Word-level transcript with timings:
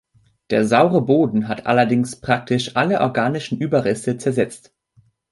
Der 0.49 0.65
saure 0.65 1.03
Boden 1.05 1.47
hat 1.47 1.67
allerdings 1.67 2.15
praktisch 2.19 2.75
alle 2.75 3.01
organischen 3.01 3.59
Überreste 3.59 4.17
zersetzt. 4.17 4.73